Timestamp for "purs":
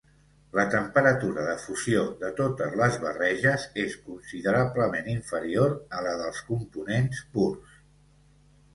7.39-7.81